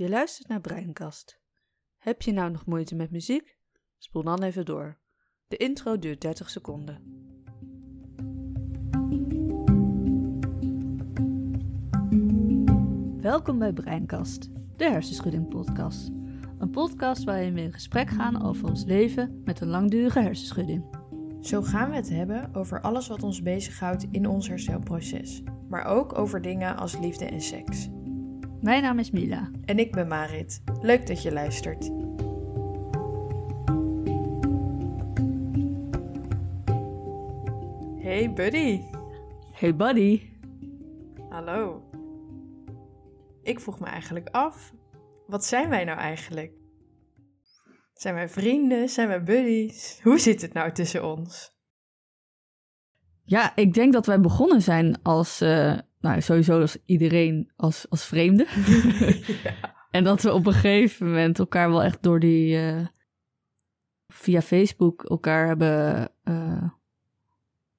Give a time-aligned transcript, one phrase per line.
[0.00, 1.40] Je luistert naar Breinkast.
[1.96, 3.58] Heb je nou nog moeite met muziek?
[3.98, 4.98] Spoel dan even door.
[5.48, 7.02] De intro duurt 30 seconden.
[13.20, 16.10] Welkom bij Breinkast, de hersenschudding podcast.
[16.58, 20.96] Een podcast waarin we in gesprek gaan over ons leven met een langdurige hersenschudding.
[21.40, 26.18] Zo gaan we het hebben over alles wat ons bezighoudt in ons herstelproces, maar ook
[26.18, 27.88] over dingen als liefde en seks.
[28.60, 29.50] Mijn naam is Mila.
[29.64, 30.62] En ik ben Marit.
[30.80, 31.90] Leuk dat je luistert.
[38.02, 38.80] Hey buddy.
[39.52, 40.22] Hey buddy.
[41.28, 41.82] Hallo.
[43.42, 44.74] Ik vroeg me eigenlijk af,
[45.26, 46.52] wat zijn wij nou eigenlijk?
[47.94, 48.88] Zijn wij vrienden?
[48.88, 50.00] Zijn wij buddies?
[50.02, 51.54] Hoe zit het nou tussen ons?
[53.24, 58.04] Ja, ik denk dat wij begonnen zijn als, uh, nou sowieso als iedereen als, als
[58.04, 58.46] vreemde.
[59.44, 59.78] ja.
[59.90, 62.86] En dat we op een gegeven moment elkaar wel echt door die, uh,
[64.08, 66.70] via Facebook elkaar hebben uh,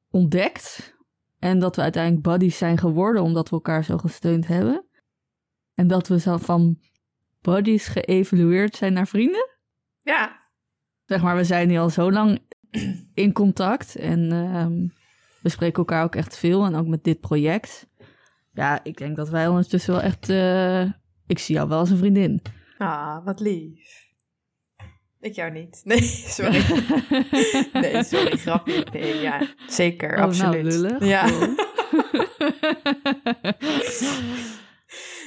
[0.10, 0.96] ontdekt.
[1.40, 4.86] En dat we uiteindelijk buddies zijn geworden omdat we elkaar zo gesteund hebben.
[5.74, 6.80] En dat we zo van
[7.42, 9.50] buddies geëvalueerd zijn naar vrienden.
[10.02, 10.40] Ja.
[11.06, 12.40] Zeg maar, we zijn nu al zo lang
[13.14, 14.90] in contact en uh,
[15.42, 17.90] we spreken elkaar ook echt veel en ook met dit project.
[18.54, 20.82] Ja, ik denk dat wij ondertussen wel echt, uh,
[21.28, 22.42] ik zie jou wel als een vriendin.
[22.78, 24.10] Ah, wat lief.
[25.20, 25.82] Ik jou niet.
[25.86, 26.62] Nee, sorry.
[27.82, 28.86] nee, sorry, grapje.
[28.92, 30.64] Nee, ja, zeker, oh, absoluut.
[30.64, 31.06] Nou, lullig.
[31.06, 31.50] Ja.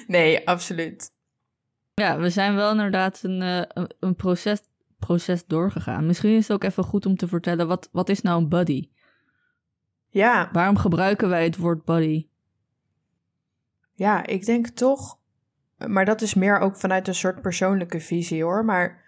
[0.16, 1.12] nee, absoluut.
[1.94, 4.60] Ja, we zijn wel inderdaad een, uh, een proces,
[4.98, 6.06] proces doorgegaan.
[6.06, 8.88] Misschien is het ook even goed om te vertellen, wat, wat is nou een buddy?
[10.08, 10.48] Ja.
[10.52, 12.26] Waarom gebruiken wij het woord buddy?
[13.94, 15.18] Ja, ik denk toch,
[15.86, 19.02] maar dat is meer ook vanuit een soort persoonlijke visie hoor, maar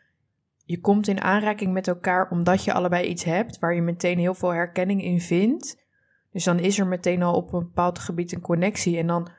[0.65, 4.35] je komt in aanraking met elkaar omdat je allebei iets hebt waar je meteen heel
[4.35, 5.85] veel herkenning in vindt.
[6.33, 9.31] Dus dan is er meteen al op een bepaald gebied een connectie en dan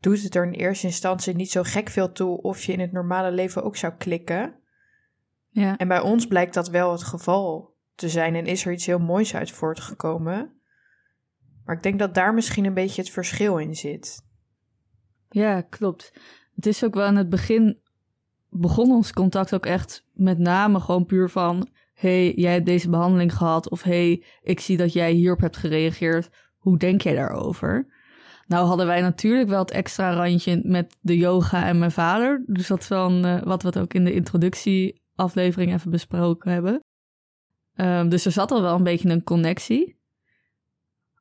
[0.00, 2.92] doet het er in eerste instantie niet zo gek veel toe of je in het
[2.92, 4.54] normale leven ook zou klikken.
[5.48, 5.76] Ja.
[5.76, 8.98] En bij ons blijkt dat wel het geval te zijn en is er iets heel
[8.98, 10.52] moois uit voortgekomen.
[11.64, 14.25] Maar ik denk dat daar misschien een beetje het verschil in zit.
[15.36, 16.12] Ja, klopt.
[16.54, 17.78] Het is ook wel in het begin
[18.50, 23.34] begon ons contact ook echt met name gewoon puur van: hey, jij hebt deze behandeling
[23.34, 23.70] gehad.
[23.70, 26.30] Of hey, ik zie dat jij hierop hebt gereageerd.
[26.56, 27.86] Hoe denk jij daarover?
[28.46, 32.44] Nou hadden wij natuurlijk wel het extra randje met de yoga en mijn vader.
[32.46, 36.80] Dus dat is wel uh, wat we ook in de introductieaflevering even besproken hebben.
[37.74, 39.95] Um, dus er zat al wel een beetje een connectie.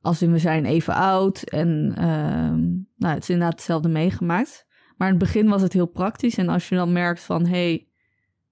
[0.06, 1.68] Als in we zijn even oud en
[2.08, 4.66] um, nou, het is inderdaad hetzelfde meegemaakt.
[4.98, 6.38] Maar in het begin was het heel praktisch.
[6.38, 7.88] En als je dan merkt van, hé, hey,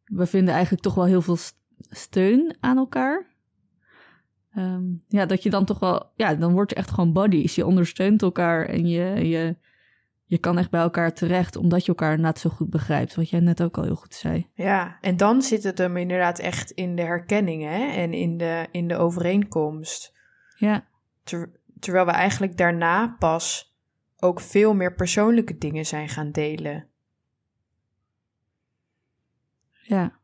[0.04, 1.38] we vinden eigenlijk toch wel heel veel
[1.90, 3.26] steun aan elkaar.
[4.58, 7.56] Um, ja, dat je dan toch wel, ja, dan word je echt gewoon buddies.
[7.56, 9.58] Je ondersteunt elkaar en je, je,
[10.26, 13.16] je kan echt bij elkaar terecht, omdat je elkaar net zo goed begrijpt.
[13.16, 14.50] Wat jij net ook al heel goed zei.
[14.54, 17.92] Ja, en dan zit het hem inderdaad echt in de herkenning hè?
[17.92, 20.14] en in de, in de overeenkomst.
[20.56, 20.92] Ja.
[21.24, 23.76] Ter, terwijl we eigenlijk daarna pas
[24.20, 26.88] ook veel meer persoonlijke dingen zijn gaan delen.
[29.72, 30.20] Ja.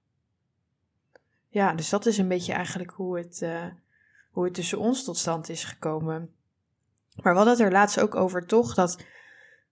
[1.47, 3.65] Ja, dus dat is een beetje eigenlijk hoe het, uh,
[4.31, 6.33] hoe het tussen ons tot stand is gekomen.
[7.15, 8.73] Maar we hadden het er laatst ook over, toch?
[8.73, 9.03] Dat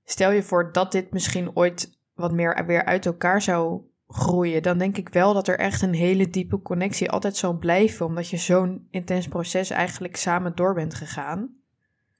[0.03, 4.77] stel je voor dat dit misschien ooit wat meer weer uit elkaar zou groeien, dan
[4.77, 8.37] denk ik wel dat er echt een hele diepe connectie altijd zal blijven, omdat je
[8.37, 11.55] zo'n intens proces eigenlijk samen door bent gegaan.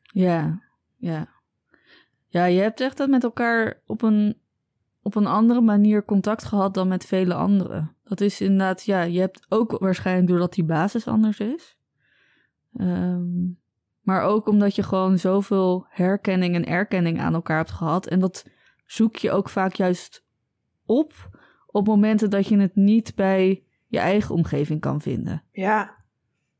[0.01, 0.61] Ja,
[0.97, 1.27] ja.
[2.27, 4.37] Ja, je hebt echt dat met elkaar op een,
[5.01, 7.95] op een andere manier contact gehad dan met vele anderen.
[8.03, 11.77] Dat is inderdaad, ja, je hebt ook waarschijnlijk doordat die basis anders is.
[12.79, 13.59] Um,
[14.01, 18.07] maar ook omdat je gewoon zoveel herkenning en erkenning aan elkaar hebt gehad.
[18.07, 18.45] En dat
[18.85, 20.25] zoek je ook vaak juist
[20.85, 21.36] op
[21.67, 25.43] op momenten dat je het niet bij je eigen omgeving kan vinden.
[25.51, 25.95] Ja,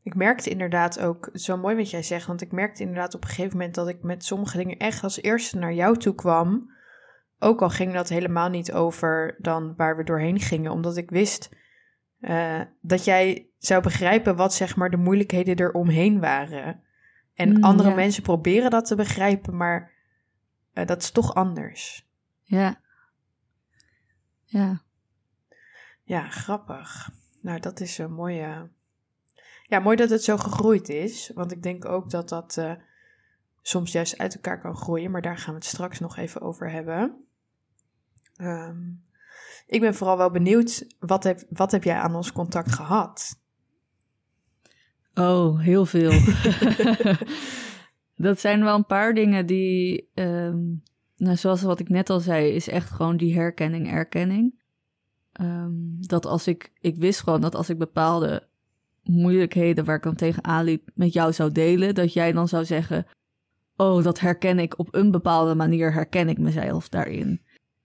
[0.03, 3.29] ik merkte inderdaad ook, zo mooi wat jij zegt, want ik merkte inderdaad op een
[3.29, 6.71] gegeven moment dat ik met sommige dingen echt als eerste naar jou toe kwam.
[7.39, 11.55] Ook al ging dat helemaal niet over dan waar we doorheen gingen, omdat ik wist
[12.19, 16.81] uh, dat jij zou begrijpen wat zeg maar de moeilijkheden eromheen waren.
[17.33, 17.95] En Mm, andere ja.
[17.95, 19.91] mensen proberen dat te begrijpen, maar
[20.73, 22.09] uh, dat is toch anders.
[22.41, 22.81] Ja.
[24.43, 24.81] Ja.
[26.07, 27.09] Ja, grappig.
[27.41, 28.69] Nou, dat is een mooie.
[29.63, 31.31] Ja, mooi dat het zo gegroeid is.
[31.33, 32.71] Want ik denk ook dat dat uh,
[33.61, 35.11] soms juist uit elkaar kan groeien.
[35.11, 37.25] Maar daar gaan we het straks nog even over hebben.
[38.37, 39.03] Um,
[39.65, 43.39] ik ben vooral wel benieuwd, wat heb, wat heb jij aan ons contact gehad?
[45.13, 46.11] Oh, heel veel.
[48.27, 50.59] dat zijn wel een paar dingen die, ehm,
[51.17, 54.65] nou, zoals wat ik net al zei, is echt gewoon die herkenning, erkenning.
[55.37, 58.47] Ehm, dat als ik, ik wist gewoon dat als ik bepaalde
[59.03, 63.05] moeilijkheden waar ik dan tegenaan liep met jou zou delen, dat jij dan zou zeggen,
[63.75, 67.41] oh, dat herken ik op een bepaalde manier, herken ik mezelf daarin.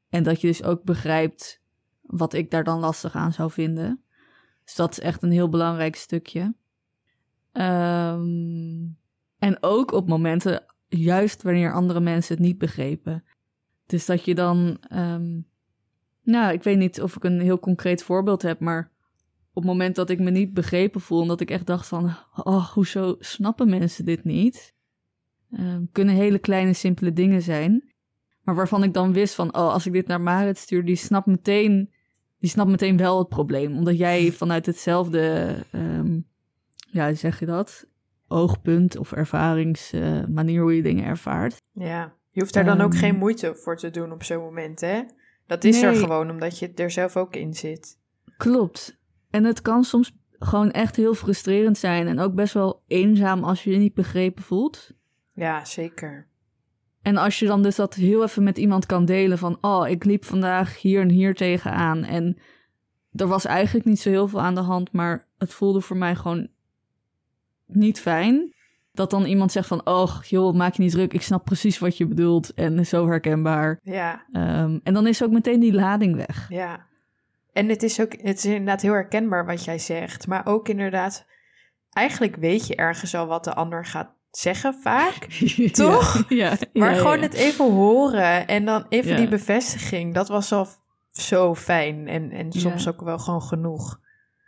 [0.09, 1.61] En dat je dus ook begrijpt
[2.01, 4.03] wat ik daar dan lastig aan zou vinden.
[4.65, 6.55] Dus dat is echt een heel belangrijk stukje.
[7.53, 8.87] Ehm,
[9.39, 13.25] en ook op momenten, juist wanneer andere mensen het niet begrepen.
[13.87, 15.41] Dus dat je dan, ehm,
[16.23, 18.91] nou, ik weet niet of ik een heel concreet voorbeeld heb, maar
[19.55, 22.17] op het moment dat ik me niet begrepen voel en dat ik echt dacht van,
[22.35, 24.75] oh, hoezo snappen mensen dit niet?
[25.59, 27.93] Um, kunnen hele kleine, simpele dingen zijn.
[28.43, 31.27] Maar waarvan ik dan wist van, oh, als ik dit naar Marit stuur, die snapt
[31.27, 31.93] meteen,
[32.39, 33.77] die snapt meteen wel het probleem.
[33.77, 36.27] Omdat jij vanuit hetzelfde, um,
[36.91, 37.87] ja, zeg je dat?
[38.29, 41.57] Oogpunt of ervaringsmanier uh, hoe je dingen ervaart.
[41.73, 45.03] Ja, je hoeft daar dan ook geen moeite voor te doen op zo'n moment, hè?
[45.53, 47.99] Dat is nee, er gewoon, omdat je er zelf ook in zit.
[48.37, 48.99] Klopt.
[49.31, 53.65] En het kan soms gewoon echt heel frustrerend zijn en ook best wel eenzaam als
[53.65, 54.91] je je niet begrepen voelt.
[55.33, 56.27] Ja, zeker.
[57.03, 60.05] En als je dan dus dat heel even met iemand kan delen van, oh, ik
[60.05, 62.39] liep vandaag hier en hier tegenaan en
[63.13, 66.15] er was eigenlijk niet zo heel veel aan de hand, maar het voelde voor mij
[66.15, 66.49] gewoon
[67.67, 68.55] niet fijn.
[68.93, 71.97] Dat dan iemand zegt van, oh, joh, maak je niet druk, ik snap precies wat
[71.97, 73.81] je bedoelt en zo herkenbaar.
[73.83, 74.27] Ja.
[74.33, 76.47] Um, en dan is ook meteen die lading weg.
[76.49, 76.87] Ja.
[77.53, 81.27] En het is ook, het is inderdaad heel herkenbaar wat jij zegt, maar ook inderdaad,
[81.91, 85.25] eigenlijk weet je ergens al wat de ander gaat zeggen vaak,
[85.73, 86.25] toch?
[86.29, 90.67] Ja, maar ja, gewoon het even horen en dan even die bevestiging, dat was al
[91.11, 94.01] zo fijn en, en soms ook wel gewoon genoeg.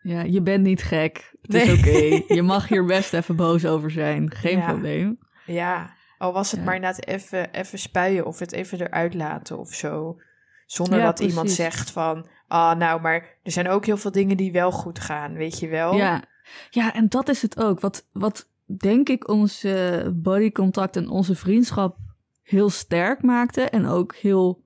[0.04, 1.34] Ja, je bent niet gek.
[1.42, 2.34] Het is oké.
[2.34, 4.30] Je mag hier best even boos over zijn.
[4.34, 5.18] Geen probleem.
[5.46, 9.74] Ja, al was het maar inderdaad even, even spuien of het even eruit laten of
[9.74, 10.20] zo.
[10.66, 11.32] Zonder dat precies.
[11.32, 14.98] iemand zegt van, ah, nou, maar er zijn ook heel veel dingen die wel goed
[14.98, 15.94] gaan, weet je wel?
[15.94, 16.22] Ja,
[16.70, 17.80] ja en dat is het ook.
[17.80, 21.96] Wat, wat denk ik ons uh, bodycontact en onze vriendschap
[22.42, 24.63] heel sterk maakte en ook heel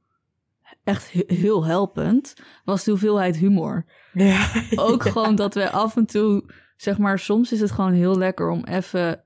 [0.88, 3.84] echt heel helpend was de hoeveelheid humor.
[4.12, 5.10] Ja, ook ja.
[5.10, 6.44] gewoon dat we af en toe
[6.76, 9.24] zeg maar soms is het gewoon heel lekker om even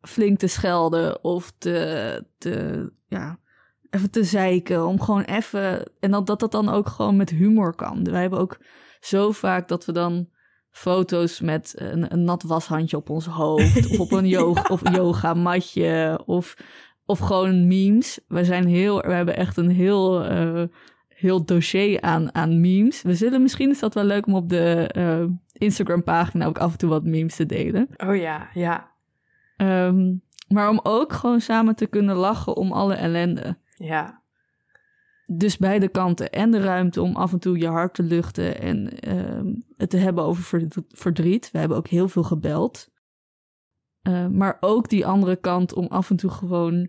[0.00, 3.38] flink te schelden of te, te ja
[3.90, 7.74] even te zeiken om gewoon even en dat dat dat dan ook gewoon met humor
[7.74, 8.04] kan.
[8.04, 8.58] Wij hebben ook
[9.00, 10.28] zo vaak dat we dan
[10.70, 13.90] foto's met een, een nat washandje op ons hoofd.
[13.90, 16.20] of op een yoga, of yoga matje.
[16.26, 16.56] Of,
[17.12, 18.20] of gewoon memes.
[18.28, 20.62] We, zijn heel, we hebben echt een heel, uh,
[21.08, 23.02] heel dossier aan, aan memes.
[23.02, 26.72] We zullen misschien is dat wel leuk om op de uh, Instagram pagina ook af
[26.72, 27.88] en toe wat memes te delen.
[27.96, 28.90] Oh ja, ja.
[29.56, 33.56] Um, maar om ook gewoon samen te kunnen lachen om alle ellende.
[33.76, 34.22] Ja
[35.38, 36.30] dus beide kanten.
[36.30, 39.96] En de ruimte om af en toe je hart te luchten en uh, het te
[39.96, 41.50] hebben over verdriet.
[41.50, 42.90] We hebben ook heel veel gebeld.
[44.08, 46.88] Uh, maar ook die andere kant om af en toe gewoon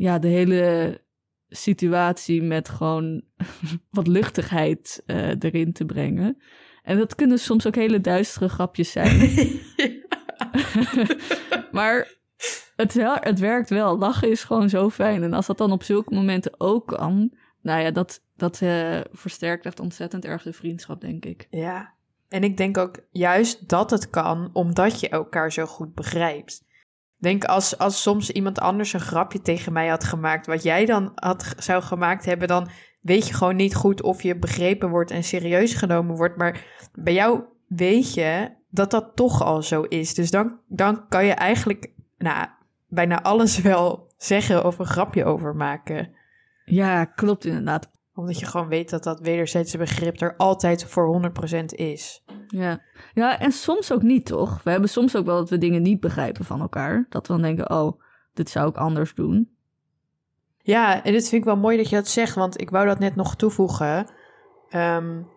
[0.00, 1.00] ja, de hele
[1.48, 3.22] situatie met gewoon
[3.90, 6.42] wat luchtigheid uh, erin te brengen.
[6.82, 9.18] En dat kunnen soms ook hele duistere grapjes zijn.
[11.72, 12.08] maar
[12.76, 13.98] het, het werkt wel.
[13.98, 15.22] Lachen is gewoon zo fijn.
[15.22, 19.66] En als dat dan op zulke momenten ook kan, nou ja, dat, dat uh, versterkt
[19.66, 21.46] echt ontzettend erg de vriendschap, denk ik.
[21.50, 21.94] Ja,
[22.28, 26.68] en ik denk ook juist dat het kan, omdat je elkaar zo goed begrijpt.
[27.20, 31.12] Denk als, als soms iemand anders een grapje tegen mij had gemaakt, wat jij dan
[31.14, 32.68] had, zou gemaakt hebben, dan
[33.00, 36.36] weet je gewoon niet goed of je begrepen wordt en serieus genomen wordt.
[36.36, 40.14] Maar bij jou weet je dat dat toch al zo is.
[40.14, 42.46] Dus dan, dan kan je eigenlijk, nou,
[42.88, 46.14] bijna alles wel zeggen of een grapje over maken.
[46.64, 47.90] Ja, klopt inderdaad.
[48.20, 52.24] Omdat je gewoon weet dat dat wederzijdse begrip er altijd voor 100% is.
[52.46, 52.82] Ja.
[53.14, 54.62] ja, en soms ook niet, toch?
[54.62, 57.06] We hebben soms ook wel dat we dingen niet begrijpen van elkaar.
[57.08, 58.00] Dat we dan denken, oh,
[58.32, 59.56] dit zou ik anders doen.
[60.58, 62.98] Ja, en dit vind ik wel mooi dat je dat zegt, want ik wou dat
[62.98, 64.10] net nog toevoegen.
[64.74, 65.28] Um,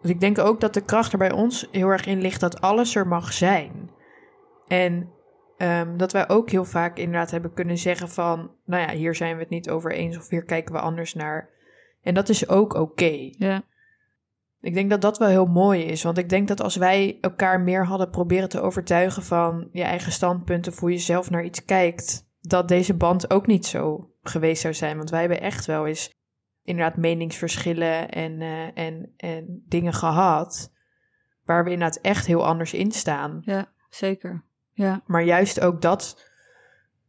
[0.00, 2.60] dus ik denk ook dat de kracht er bij ons heel erg in ligt dat
[2.60, 3.90] alles er mag zijn.
[4.66, 5.12] En
[5.58, 9.34] Um, dat wij ook heel vaak inderdaad hebben kunnen zeggen van, nou ja, hier zijn
[9.34, 11.50] we het niet over eens of hier kijken we anders naar.
[12.04, 12.80] En dat is ook oké.
[12.80, 13.34] Okay.
[13.38, 13.62] Ja.
[14.60, 17.60] Ik denk dat dat wel heel mooi is, want ik denk dat als wij elkaar
[17.60, 22.28] meer hadden proberen te overtuigen van je eigen standpunten, hoe je zelf naar iets kijkt,
[22.40, 24.96] dat deze band ook niet zo geweest zou zijn.
[24.96, 26.12] Want wij hebben echt wel eens
[26.62, 30.72] inderdaad meningsverschillen en, eh, en, en dingen gehad.
[31.44, 33.42] Waar we inderdaad echt heel anders in staan.
[33.44, 34.44] Ja, zeker.
[34.72, 35.02] Ja.
[35.06, 36.30] Maar juist ook dat,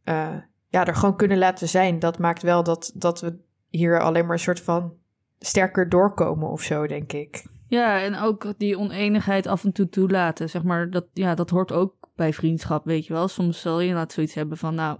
[0.04, 0.36] eh,
[0.68, 1.98] ja, er gewoon kunnen laten zijn.
[1.98, 3.38] Dat maakt wel dat, dat we
[3.68, 4.94] hier alleen maar een soort van
[5.38, 7.44] sterker doorkomen of zo, denk ik.
[7.68, 10.50] Ja, en ook die oneenigheid af en toe toelaten.
[10.50, 13.28] Zeg maar, dat, ja, dat hoort ook bij vriendschap, weet je wel.
[13.28, 14.98] Soms zal je inderdaad zoiets hebben van, nou,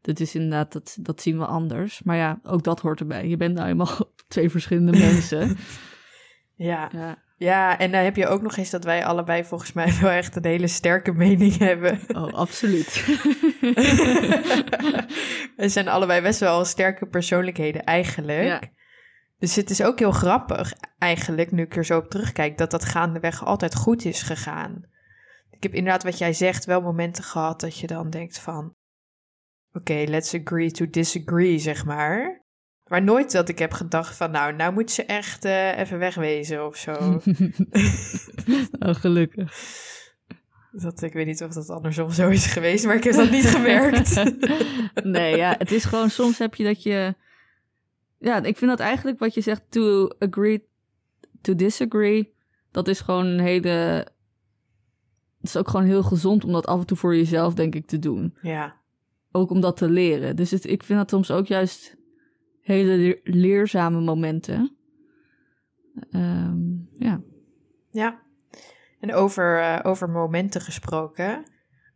[0.00, 2.02] dit is inderdaad, dat, dat zien we anders.
[2.02, 3.28] Maar ja, ook dat hoort erbij.
[3.28, 5.56] Je bent nou eenmaal twee verschillende mensen.
[6.54, 6.90] Ja.
[6.92, 7.24] ja.
[7.38, 10.36] Ja, en dan heb je ook nog eens dat wij allebei volgens mij wel echt
[10.36, 12.00] een hele sterke mening hebben.
[12.08, 12.94] Oh, absoluut.
[15.56, 18.44] we zijn allebei best wel sterke persoonlijkheden eigenlijk.
[18.44, 18.62] Ja.
[19.38, 22.84] Dus het is ook heel grappig eigenlijk, nu ik er zo op terugkijk, dat dat
[22.84, 24.88] gaandeweg altijd goed is gegaan.
[25.50, 28.74] Ik heb inderdaad wat jij zegt wel momenten gehad dat je dan denkt van...
[29.72, 32.44] Oké, let's agree to disagree, zeg maar.
[32.86, 36.66] Maar nooit dat ik heb gedacht van, nou, nou moet ze echt uh, even wegwezen
[36.66, 36.92] of zo.
[38.86, 39.74] oh, gelukkig.
[40.72, 43.46] Dat, ik weet niet of dat andersom zo is geweest, maar ik heb dat niet
[43.46, 44.22] gemerkt.
[45.04, 47.14] nee, ja, het is gewoon, soms heb je dat je...
[48.18, 50.64] Ja, ik vind dat eigenlijk wat je zegt, to agree
[51.40, 52.34] to disagree,
[52.70, 54.06] dat is gewoon een hele...
[55.38, 57.86] Het is ook gewoon heel gezond om dat af en toe voor jezelf, denk ik,
[57.86, 58.36] te doen.
[58.42, 58.76] Ja.
[59.32, 60.36] Ook om dat te leren.
[60.36, 61.96] Dus het, ik vind dat soms ook juist
[62.66, 64.76] hele leerzame momenten.
[66.10, 67.20] Um, ja.
[67.90, 68.22] Ja.
[69.00, 71.44] En over, uh, over momenten gesproken.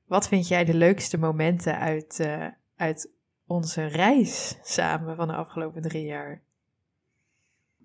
[0.07, 2.47] Wat vind jij de leukste momenten uit, uh,
[2.77, 3.13] uit
[3.47, 6.43] onze reis samen van de afgelopen drie jaar?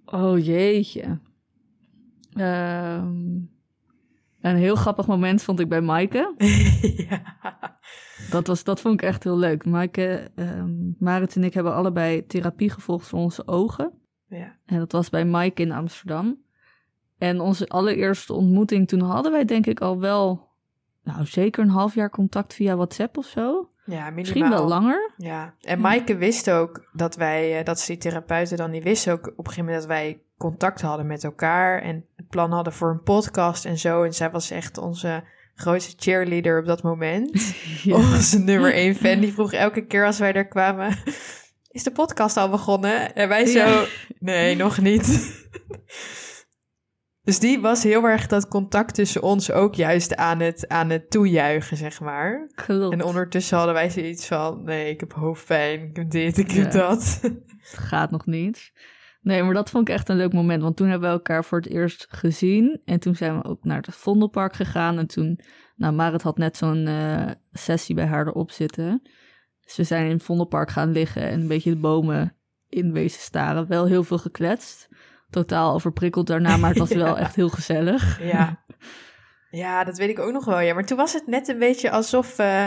[0.06, 1.20] Oh jeetje.
[2.38, 3.54] Um,
[4.52, 6.34] een heel grappig moment vond ik bij Maaike.
[7.10, 7.22] ja.
[8.30, 9.66] Dat, was, dat vond ik echt heel leuk.
[9.66, 13.94] Maaike, um, Marit en ik hebben allebei therapie gevolgd voor onze ogen.
[14.28, 14.58] Ja.
[14.66, 16.44] En dat was bij Maaike in Amsterdam.
[17.18, 20.50] En onze allereerste ontmoeting, toen hadden wij denk ik al wel,
[21.04, 23.70] nou zeker een half jaar contact via WhatsApp of zo.
[23.86, 24.13] Ja, minimaal.
[24.13, 25.12] Misschien wel langer.
[25.18, 29.10] Ja, en Maaike wist ook dat wij, eh, dat ze die therapeuten dan, die wist
[29.10, 32.74] ook op een gegeven moment dat wij contact hadden met elkaar en het plan hadden
[32.74, 34.04] voor een podcast en zo.
[34.04, 35.24] En zij was echt onze
[35.56, 37.32] grootste cheerleader op dat moment.
[37.84, 37.96] Ja.
[37.96, 39.20] Onze nummer één fan.
[39.20, 40.98] Die vroeg elke keer als wij er kwamen:
[41.72, 43.15] Is de podcast al begonnen?
[43.15, 43.86] En wij zo:
[44.20, 45.06] Nee, nog niet.
[47.25, 51.12] Dus die was heel erg dat contact tussen ons ook juist aan het, aan het
[51.12, 52.50] toejuichen, zeg maar.
[52.55, 52.94] Klopt.
[52.94, 56.72] En ondertussen hadden wij zoiets van: nee, ik heb hoofdpijn, ik heb dit, ik heb
[56.72, 57.20] dat.
[57.65, 58.72] Het gaat nog niet.
[59.22, 60.62] Nee, maar dat vond ik echt een leuk moment.
[60.62, 62.82] Want toen hebben we elkaar voor het eerst gezien.
[62.86, 64.98] En toen zijn we ook naar het Vondelpark gegaan.
[64.98, 65.39] En toen,
[65.75, 69.01] nou, Marit had net zo'n uh, sessie bij haar erop zitten.
[69.63, 72.36] Dus we zijn in het Vondelpark gaan liggen en een beetje de bomen
[72.70, 73.67] in wezen staren.
[73.67, 74.89] Wel heel veel gekletst.
[75.36, 78.24] Totaal overprikkeld daarna, maar het was wel echt heel gezellig.
[78.24, 78.63] Ja.
[79.50, 80.60] ja, dat weet ik ook nog wel.
[80.60, 82.65] Ja, maar toen was het net een beetje alsof, uh,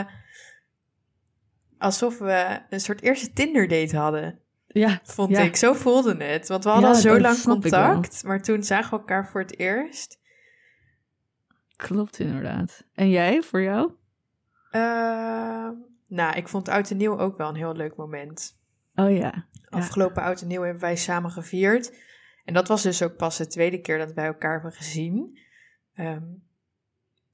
[1.77, 4.39] alsof we een soort eerste Tinder-date hadden.
[4.67, 5.55] Ja, vond ik.
[5.55, 6.47] Zo voelde het.
[6.47, 10.19] Want we hadden al zo lang contact, maar toen zagen we elkaar voor het eerst.
[11.75, 12.83] Klopt, inderdaad.
[12.93, 13.91] En jij, voor jou?
[14.71, 15.69] Uh,
[16.07, 18.57] nou, ik vond Oud en Nieuw ook wel een heel leuk moment.
[18.95, 19.45] Oh ja.
[19.69, 21.93] Afgelopen Oud en Nieuw hebben wij samen gevierd.
[22.45, 25.39] En dat was dus ook pas de tweede keer dat wij elkaar hebben gezien.
[25.95, 26.43] Um,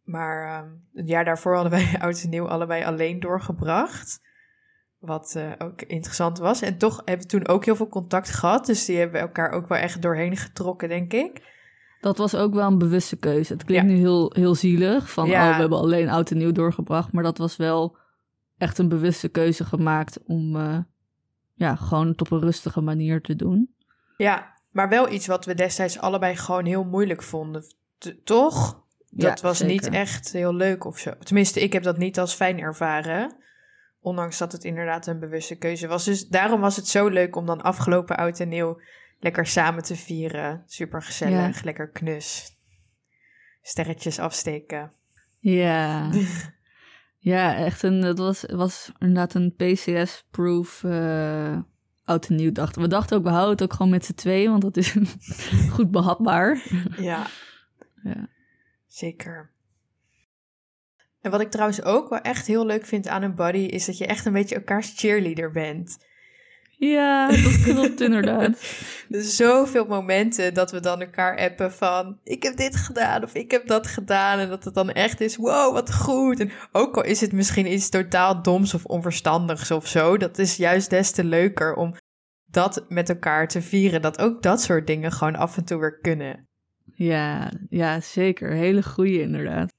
[0.03, 4.21] maar um, het jaar daarvoor hadden wij Oud en Nieuw allebei alleen doorgebracht.
[4.99, 6.61] Wat uh, ook interessant was.
[6.61, 8.65] En toch hebben we toen ook heel veel contact gehad.
[8.65, 11.53] Dus die hebben elkaar ook wel echt doorheen getrokken, denk ik.
[12.01, 13.53] Dat was ook wel een bewuste keuze.
[13.53, 15.11] Het klinkt nu heel, heel zielig.
[15.11, 15.49] Van, ja.
[15.49, 17.11] oh, we hebben alleen oud en nieuw doorgebracht.
[17.11, 17.97] Maar dat was wel
[18.57, 20.55] echt een bewuste keuze gemaakt om...
[20.55, 20.77] Uh,
[21.53, 23.75] ja, gewoon het op een rustige manier te doen.
[24.17, 27.63] Ja, maar wel iets wat we destijds allebei gewoon heel moeilijk vonden.
[27.97, 28.83] T toch?
[29.09, 29.73] Dat ja, was zeker.
[29.73, 31.13] niet echt heel leuk of zo.
[31.19, 33.35] Tenminste, ik heb dat niet als fijn ervaren.
[33.99, 36.05] Ondanks dat het inderdaad een bewuste keuze was.
[36.05, 38.81] Dus daarom was het zo leuk om dan afgelopen oud en nieuw
[39.19, 40.63] lekker samen te vieren.
[40.65, 41.63] Super gezellig, ja.
[41.63, 42.57] lekker knus.
[43.61, 44.91] Sterretjes afsteken.
[45.39, 46.09] Ja.
[47.33, 51.59] ja, echt een, het was, was inderdaad een PCS-proof uh,
[52.05, 52.51] oud en nieuw.
[52.51, 52.81] Dachten.
[52.81, 54.95] We dachten ook, we houden het ook gewoon met z'n tweeën, want dat is
[55.75, 56.61] goed behapbaar.
[56.97, 57.27] ja.
[58.03, 58.27] ja.
[58.87, 59.53] Zeker.
[61.21, 63.97] En wat ik trouwens ook wel echt heel leuk vind aan een buddy, is dat
[63.97, 65.97] je echt een beetje elkaars cheerleader bent.
[66.77, 68.51] Ja, dat klopt inderdaad.
[69.09, 72.19] Dus zoveel momenten dat we dan elkaar appen van...
[72.23, 74.39] ik heb dit gedaan of ik heb dat gedaan.
[74.39, 76.39] En dat het dan echt is, wow, wat goed.
[76.39, 80.17] En ook al is het misschien iets totaal doms of onverstandigs of zo...
[80.17, 81.95] dat is juist des te leuker om
[82.45, 84.01] dat met elkaar te vieren.
[84.01, 86.47] Dat ook dat soort dingen gewoon af en toe weer kunnen.
[86.93, 88.51] Ja, ja, zeker.
[88.51, 89.73] Hele goede inderdaad.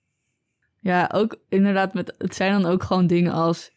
[0.81, 3.71] Ja, ook inderdaad, met, het zijn dan ook gewoon dingen als...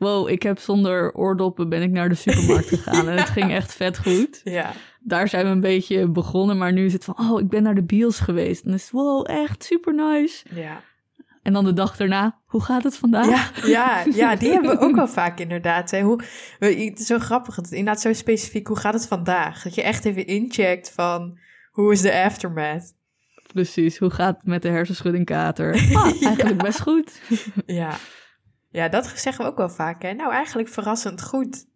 [0.00, 3.74] Wow, ik heb zonder oordoppen ben ik naar de supermarkt gegaan en het ging echt
[3.74, 4.40] vet goed.
[4.44, 4.72] Ja.
[5.00, 7.74] Daar zijn we een beetje begonnen, maar nu is het van, oh, ik ben naar
[7.74, 8.62] de bios geweest.
[8.62, 10.46] En dan is het, wow, echt super nice.
[10.54, 10.82] Ja.
[11.42, 13.66] En dan de dag daarna, hoe gaat het vandaag?
[13.66, 15.90] Ja, ja, ja, die hebben we ook wel vaak inderdaad.
[15.90, 16.00] Hè.
[16.00, 16.22] Hoe,
[16.58, 18.66] het is zo grappig, het inderdaad zo specifiek.
[18.66, 19.62] Hoe gaat het vandaag?
[19.62, 21.38] Dat je echt even incheckt van,
[21.70, 22.94] hoe is de aftermath?
[23.52, 25.74] Precies, hoe gaat het met de hersenschuddingkater?
[25.94, 27.20] Ah, eigenlijk best goed.
[27.66, 27.96] Ja.
[28.70, 30.02] Ja, dat zeggen we ook wel vaak.
[30.02, 30.12] Hè.
[30.12, 31.68] Nou, eigenlijk verrassend goed.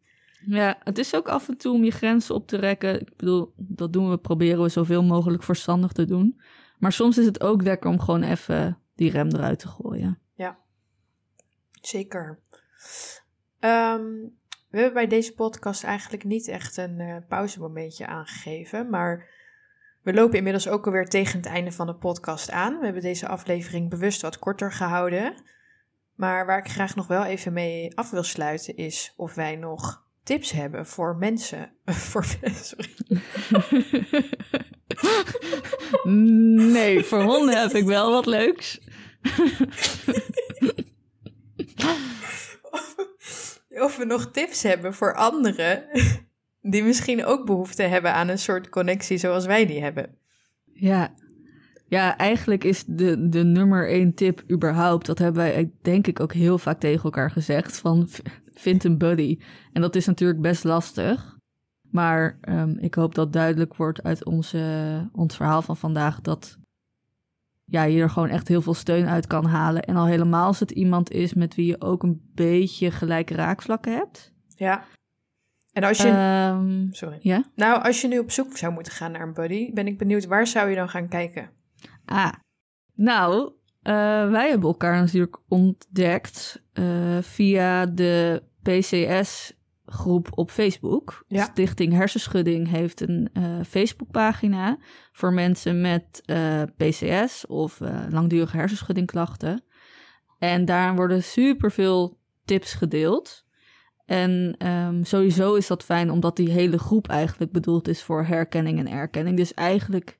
[0.46, 3.00] Ja, het is ook af en toe om je grenzen op te rekken.
[3.00, 6.40] Ik bedoel, dat doen we, proberen we zoveel mogelijk verstandig te doen.
[6.78, 10.18] Maar soms is het ook lekker om gewoon even die rem eruit te gooien.
[11.86, 12.38] Zeker.
[13.60, 14.04] Ehm,
[14.68, 19.28] we hebben bij deze podcast eigenlijk niet echt een eh, pauzemomentje aangegeven, maar
[20.02, 22.78] we lopen inmiddels ook alweer tegen het einde van de podcast aan.
[22.78, 25.34] We hebben deze aflevering bewust wat korter gehouden.
[26.14, 30.04] Maar waar ik graag nog wel even mee af wil sluiten is of wij nog
[30.22, 31.72] tips hebben voor mensen.
[32.10, 32.94] voor, sorry.
[36.72, 38.80] nee, voor honden heb ik wel wat leuks.
[43.68, 45.84] Of we nog tips hebben voor anderen
[46.60, 50.18] die misschien ook behoefte hebben aan een soort connectie zoals wij die hebben.
[50.72, 51.14] Ja,
[51.94, 55.06] ja eigenlijk is de, de nummer één tip überhaupt...
[55.06, 57.78] dat hebben wij denk ik ook heel vaak tegen elkaar gezegd...
[57.78, 58.08] van
[58.54, 59.38] vind een buddy.
[59.72, 61.36] En dat is natuurlijk best lastig.
[61.90, 66.20] Maar ehm, ik hoop dat duidelijk wordt uit onze, ons verhaal van vandaag...
[66.20, 66.58] dat
[67.64, 69.82] ja, je er gewoon echt heel veel steun uit kan halen.
[69.82, 73.92] En al helemaal als het iemand is met wie je ook een beetje gelijke raakvlakken
[73.92, 74.32] hebt.
[74.56, 74.84] Ja.
[75.72, 76.08] En als je...
[76.08, 77.18] Ehm, Sorry.
[77.20, 77.44] ja?
[77.54, 80.26] Nou, als je nu op zoek zou moeten gaan naar een buddy, ben ik benieuwd
[80.26, 81.50] waar zou je dan gaan kijken?
[82.04, 82.32] Ah,
[82.94, 83.92] nou, eh,
[84.30, 91.24] wij hebben elkaar natuurlijk ontdekt eh, via de PCS-groep op Facebook.
[91.28, 91.44] Ja.
[91.44, 94.78] Stichting Hersenschudding heeft een eh, Facebookpagina
[95.12, 96.22] voor mensen met
[96.76, 99.64] PCS of langdurige hersenschuddingklachten.
[100.38, 103.44] En daar worden superveel tips gedeeld.
[104.06, 108.78] En ehm, sowieso is dat fijn omdat die hele groep eigenlijk bedoeld is voor herkenning
[108.78, 109.36] en erkenning.
[109.36, 110.18] Dus eigenlijk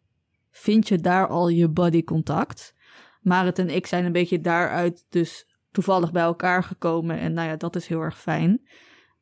[0.57, 2.75] vind je daar al je bodycontact.
[3.21, 7.19] Marit en ik zijn een beetje daaruit dus toevallig bij elkaar gekomen.
[7.19, 8.69] En nou ja, dat is heel erg fijn.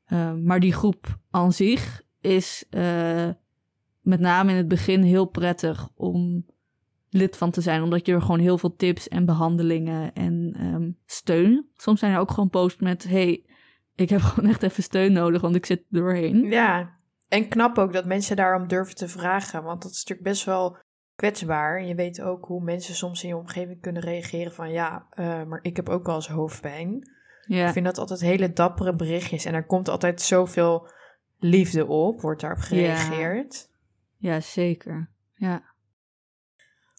[0.08, 3.28] Uh, maar die groep aan zich is uh,
[4.00, 6.46] met name in het begin heel prettig om
[7.08, 7.82] lid van te zijn.
[7.82, 11.70] Omdat je er gewoon heel veel tips en behandelingen en um, steun.
[11.74, 13.04] Soms zijn er ook gewoon posts met...
[13.04, 13.44] Hey,
[13.94, 16.50] ik heb gewoon echt even steun nodig, want ik zit doorheen.
[16.50, 19.62] Ja, en knap ook dat mensen daarom durven te vragen.
[19.62, 20.76] Want dat is natuurlijk best wel
[21.22, 21.78] kwetsbaar.
[21.78, 24.70] En je weet ook hoe mensen soms in je omgeving kunnen reageren van...
[24.70, 27.10] ja, uh, maar ik heb ook wel eens hoofdpijn.
[27.46, 27.66] Ja.
[27.66, 29.44] Ik vind dat altijd hele dappere berichtjes.
[29.44, 30.88] En er komt altijd zoveel
[31.38, 33.68] liefde op, wordt daarop gereageerd.
[34.16, 35.10] Ja, ja zeker.
[35.34, 35.62] Ja.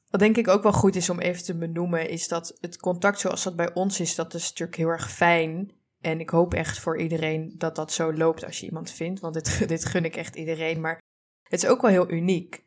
[0.09, 2.09] Wat denk ik ook wel goed is om even te benoemen...
[2.09, 4.15] is dat het contact zoals dat bij ons is...
[4.15, 5.71] dat is natuurlijk heel erg fijn...
[6.01, 9.19] En ik hoop echt voor iedereen dat dat zo loopt als je iemand vindt.
[9.19, 10.81] Want dit, dit gun ik echt iedereen.
[10.81, 11.01] Maar
[11.43, 12.62] het is ook wel heel uniek.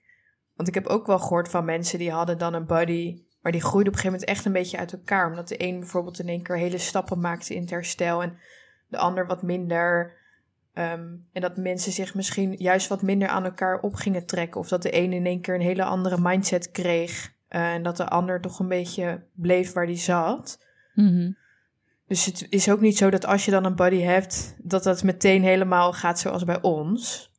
[0.56, 3.22] Want ik heb ook wel gehoord van mensen die hadden dan een buddy.
[3.40, 5.28] Maar die groeide op een gegeven moment echt een beetje uit elkaar.
[5.28, 8.22] Omdat de een bijvoorbeeld in één keer hele stappen maakte in het herstel.
[8.22, 8.38] En
[8.88, 10.14] de ander wat minder.
[10.74, 14.60] Um, en dat mensen zich misschien juist wat minder aan elkaar op gingen trekken.
[14.60, 17.34] Of dat de een in één keer een hele andere mindset kreeg.
[17.50, 20.64] Uh, en dat de ander toch een beetje bleef waar die zat.
[20.94, 21.36] Mm -hmm.
[22.06, 25.02] Dus het is ook niet zo dat als je dan een buddy hebt, dat dat
[25.02, 27.30] meteen helemaal gaat zoals bij ons.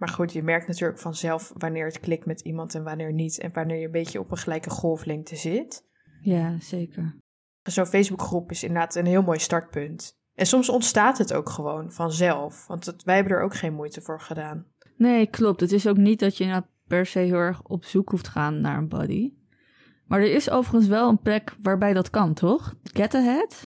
[0.00, 3.38] Maar goed, je merkt natuurlijk vanzelf wanneer het klikt met iemand en wanneer niet.
[3.38, 5.84] En wanneer je een beetje op een gelijke golflengte zit.
[6.20, 7.16] Ja, zeker.
[7.62, 10.18] Zo'n Facebookgroep is inderdaad een heel mooi startpunt.
[10.34, 12.66] En soms ontstaat het ook gewoon vanzelf.
[12.66, 14.66] Want het, wij hebben er ook geen moeite voor gedaan.
[14.96, 15.60] Nee, klopt.
[15.60, 18.30] Het is ook niet dat je nou per se heel erg op zoek hoeft te
[18.30, 19.32] gaan naar een buddy.
[20.06, 22.74] Maar er is overigens wel een plek waarbij dat kan, toch?
[22.82, 23.62] Get Ahead?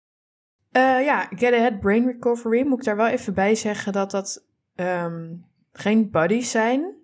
[0.71, 2.67] Uh, ja, Get Ahead Brain Recovery.
[2.67, 6.95] Moet ik daar wel even bij zeggen dat dat um, geen buddies zijn,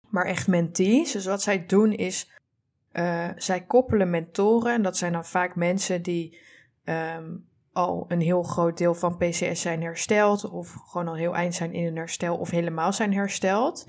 [0.00, 1.12] maar echt mentees.
[1.12, 2.30] Dus wat zij doen is,
[2.92, 4.72] uh, zij koppelen mentoren.
[4.72, 6.38] En dat zijn dan vaak mensen die
[6.84, 10.50] um, al een heel groot deel van PCS zijn hersteld.
[10.50, 13.84] Of gewoon al heel eind zijn in een herstel of helemaal zijn hersteld.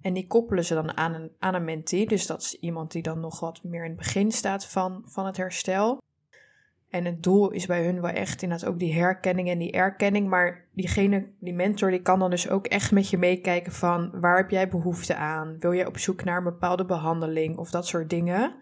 [0.00, 2.06] En die koppelen ze dan aan een, aan een mentee.
[2.06, 5.26] Dus dat is iemand die dan nog wat meer in het begin staat van, van
[5.26, 6.02] het herstel.
[6.90, 10.28] En het doel is bij hun wel echt inderdaad ook die herkenning en die erkenning.
[10.28, 14.36] Maar diegene, die mentor, die kan dan dus ook echt met je meekijken van waar
[14.36, 15.56] heb jij behoefte aan?
[15.58, 18.54] Wil je op zoek naar een bepaalde behandeling of dat soort dingen?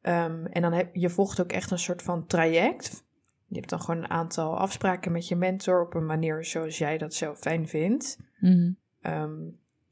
[0.00, 3.04] Ehm, en dan heb je volgt ook echt een soort van traject.
[3.48, 6.98] Je hebt dan gewoon een aantal afspraken met je mentor op een manier zoals jij
[6.98, 8.18] dat zelf fijn vindt.
[8.40, 8.70] Mhm.
[9.00, 9.34] Ehm,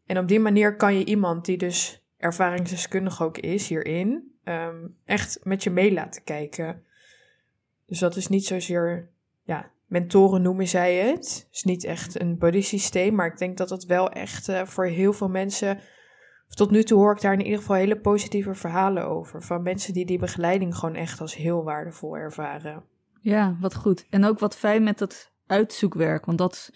[0.06, 5.40] en op die manier kan je iemand die dus ervaringsdeskundig ook is hierin, ehm, echt
[5.42, 6.82] met je mee laten kijken.
[7.86, 9.10] Dus dat is niet zozeer,
[9.42, 11.16] ja, mentoren noemen zij het.
[11.46, 14.62] Het is niet echt een buddy systeem, maar ik denk dat het wel echt eh,
[14.62, 15.78] voor heel veel mensen,
[16.48, 19.42] tot nu toe hoor ik daar in ieder geval hele positieve verhalen over.
[19.42, 22.82] Van mensen die die begeleiding gewoon echt als heel waardevol ervaren.
[23.20, 24.06] Ja, wat goed.
[24.10, 26.70] En ook wat fijn met dat uitzoekwerk, want dat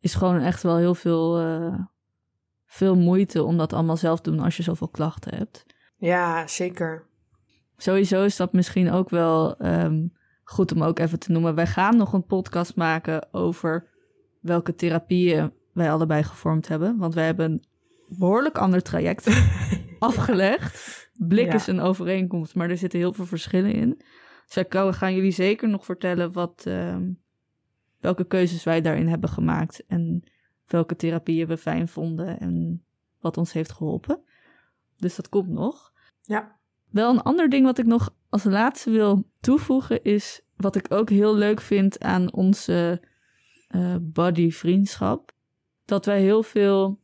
[0.00, 1.78] is gewoon echt wel heel veel, eh,
[2.66, 5.66] veel moeite om dat allemaal zelf te doen als je zoveel klachten hebt.
[5.96, 7.06] Ja, zeker.
[7.76, 10.06] Sowieso is dat misschien ook wel ehm,
[10.48, 11.54] goed om ook even te noemen.
[11.54, 13.88] Wij gaan nog een podcast maken over
[14.40, 16.96] welke therapieën wij allebei gevormd hebben.
[16.96, 17.64] Want wij hebben een
[18.18, 19.26] behoorlijk ander traject
[19.98, 21.10] afgelegd.
[21.18, 21.54] Blik Ja.
[21.54, 24.00] is een overeenkomst, maar er zitten heel veel verschillen in.
[24.48, 27.12] Dus ko- gaan jullie zeker nog vertellen wat, ehm,
[28.00, 29.84] welke keuzes wij daarin hebben gemaakt.
[29.86, 30.22] En
[30.66, 32.84] welke therapieën we fijn vonden en
[33.20, 34.20] wat ons heeft geholpen.
[34.96, 35.92] Dus dat komt nog.
[36.22, 36.55] Ja.
[36.90, 41.10] Wel een ander ding wat ik nog als laatste wil toevoegen is wat ik ook
[41.10, 43.02] heel leuk vind aan onze
[43.68, 45.32] eh buddy vriendschap.
[45.84, 47.00] Dat wij heel veel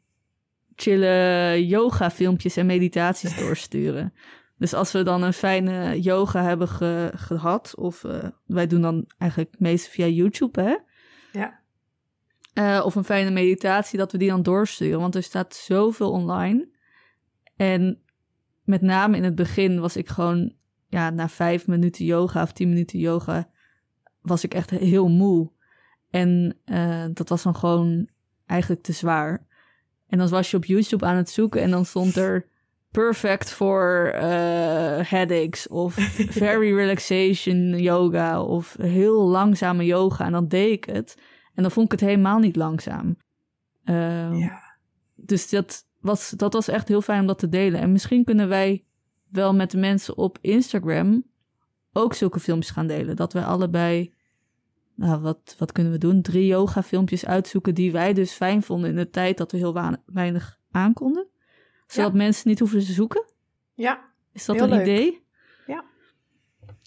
[0.74, 4.14] chille yoga filmpjes en meditaties doorsturen.
[4.58, 9.04] Dus als we dan een fijne yoga hebben ge- gehad, of eh, wij doen dan
[9.18, 10.76] eigenlijk meest via YouTube, hè?
[11.32, 11.60] Ja.
[12.52, 15.00] Eh, of een fijne meditatie, dat we die dan doorsturen.
[15.00, 16.68] Want er staat zoveel online.
[17.56, 18.02] En
[18.64, 20.52] met name in het begin was ik gewoon,
[20.88, 23.48] ja, na vijf minuten yoga of tien minuten yoga,
[24.20, 25.50] was ik echt heel moe.
[26.10, 28.08] En eh, dat was dan gewoon
[28.46, 29.46] eigenlijk te zwaar.
[30.08, 32.48] En dan was je op YouTube aan het zoeken en dan stond er
[32.90, 34.20] perfect voor eh,
[35.10, 35.94] headaches of
[36.44, 40.24] very relaxation yoga of heel langzame yoga.
[40.24, 41.14] En dan deed ik het.
[41.54, 43.16] En dan vond ik het helemaal niet langzaam.
[43.84, 44.60] Ehm, Ja.
[45.14, 47.80] dus dat was, dat was echt heel fijn om dat te delen.
[47.80, 48.84] En misschien kunnen wij
[49.28, 51.24] wel met de mensen op Instagram
[51.92, 53.16] ook zulke filmpjes gaan delen.
[53.16, 54.14] Dat wij allebei,
[54.94, 56.22] nou wat, wat kunnen we doen?
[56.22, 59.94] Drie yoga filmpjes uitzoeken die wij dus fijn vonden in de tijd dat we heel
[60.06, 61.26] weinig aankonden.
[61.86, 63.24] Zodat mensen niet hoeven te zoeken.
[63.74, 64.00] Ja,
[64.32, 64.80] Is dat Heel een leuk.
[64.82, 65.22] idee?
[65.66, 65.84] Ja.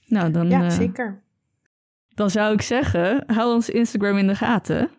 [0.08, 1.24] Nou, dan, ja eh, zeker.
[2.14, 4.92] dan zou ik zeggen, hou ons Instagram in de gaten.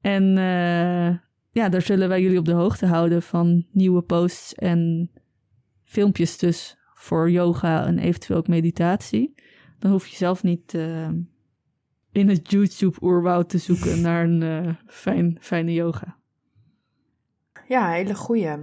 [0.00, 1.27] En eh,
[1.58, 5.10] ja, daar zullen wij jullie op de hoogte houden van nieuwe posts en
[5.84, 9.34] filmpjes dus voor yoga en eventueel ook meditatie.
[9.78, 11.08] Dan hoef je zelf niet eh,
[12.12, 16.16] in het YouTube-oerwoud te zoeken naar een eh, fijn, fijne yoga.
[17.68, 18.56] Ja, hele goeie.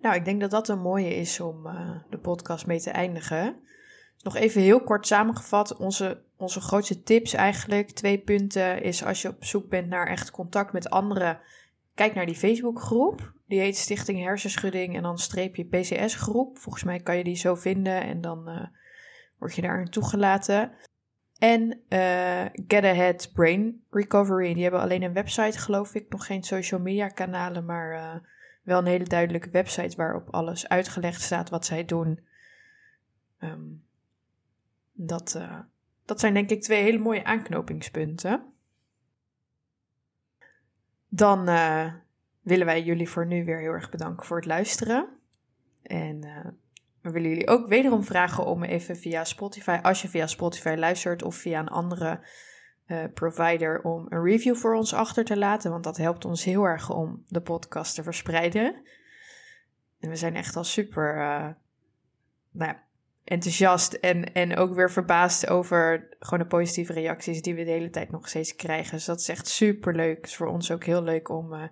[0.00, 3.56] Nou, ik denk dat dat een mooie is om eh, de podcast mee te eindigen.
[4.22, 9.28] Nog even heel kort samengevat, onze, onze grootste tips eigenlijk, twee punten, is als je
[9.28, 11.40] op zoek bent naar echt contact met anderen,
[11.94, 13.32] kijk naar die Facebookgroep.
[13.46, 16.58] Die heet Stichting Hersenschudding en dan streep je PCS groep.
[16.58, 18.66] Volgens mij kan je die zo vinden en dan eh,
[19.38, 20.72] word je daar toegelaten.
[21.38, 24.54] En eh, Get Ahead Brain Recovery.
[24.54, 26.08] Die hebben alleen een website, geloof ik.
[26.08, 28.20] Nog geen social media kanalen, maar eh,
[28.62, 32.20] wel een hele duidelijke website waarop alles uitgelegd staat wat zij doen.
[33.38, 33.66] Ehm,
[34.92, 35.40] dat,
[36.08, 38.52] dat zijn denk ik twee hele mooie aanknopingspunten.
[41.08, 41.92] Dan eh,
[42.40, 45.08] willen wij jullie voor nu weer heel erg bedanken voor het luisteren.
[45.82, 46.46] En eh,
[47.00, 51.22] we willen jullie ook wederom vragen om even via Spotify, als je via Spotify luistert
[51.22, 52.20] of via een andere
[52.86, 55.70] eh, provider, om een review voor ons achter te laten.
[55.70, 58.82] Want dat helpt ons heel erg om de podcast te verspreiden.
[60.00, 61.14] En we zijn echt al super
[62.50, 62.87] nou ja,
[63.28, 67.90] enthousiast en, en ook weer verbaasd over gewoon de positieve reacties die we de hele
[67.90, 68.96] tijd nog steeds krijgen.
[68.96, 70.16] Dus dat is echt super leuk.
[70.16, 71.62] Het is voor ons ook heel leuk om eh,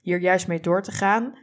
[0.00, 1.38] hier juist mee door te gaan.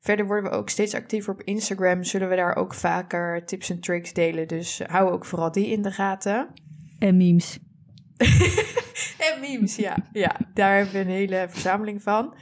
[0.00, 2.04] Verder worden we ook steeds actiever op Instagram.
[2.04, 4.48] Zullen we daar ook vaker tips en tricks delen.
[4.48, 6.48] Dus hou ook vooral die in de gaten.
[6.98, 7.58] En memes.
[9.18, 9.96] En memes, ja.
[10.12, 10.36] ja.
[10.54, 12.34] Daar hebben we een hele verzameling van.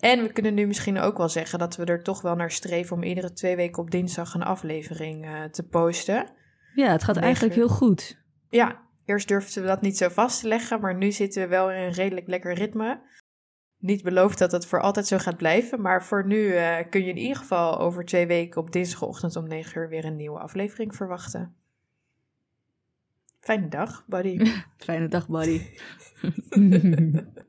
[0.00, 2.96] En we kunnen nu misschien ook wel zeggen dat we er toch wel naar streven
[2.96, 6.26] om iedere twee weken op dinsdag een aflevering eh, te posten.
[6.74, 8.22] Ja, het gaat eigenlijk heel goed.
[8.48, 11.70] Ja, eerst durfden we dat niet zo vast te leggen, maar nu zitten we wel
[11.70, 13.00] in een redelijk lekker ritme.
[13.78, 17.10] Niet beloofd dat het voor altijd zo gaat blijven, maar voor nu eh, kun je
[17.10, 20.96] in ieder geval over twee weken op dinsdagochtend om 9 uur weer een nieuwe aflevering
[20.96, 21.54] verwachten.
[23.40, 24.50] Fijne dag, buddy.
[24.76, 25.62] Fijne dag, buddy.